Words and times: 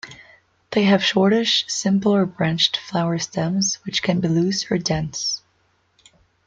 They 0.71 0.85
have 0.85 1.03
shortish, 1.03 1.63
simple 1.67 2.15
or 2.15 2.25
branched 2.25 2.75
flower 2.75 3.19
stems 3.19 3.75
which 3.85 4.01
can 4.01 4.19
be 4.19 4.29
loose 4.29 4.71
or 4.71 4.79
dense. 4.79 5.43